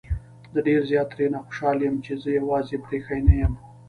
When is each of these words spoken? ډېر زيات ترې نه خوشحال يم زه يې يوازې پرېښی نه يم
ډېر 0.65 0.79
زيات 0.89 1.07
ترې 1.15 1.27
نه 1.33 1.39
خوشحال 1.45 1.77
يم 1.87 1.95
زه 2.21 2.29
يې 2.33 2.37
يوازې 2.39 2.77
پرېښی 2.85 3.19
نه 3.27 3.33
يم 3.41 3.53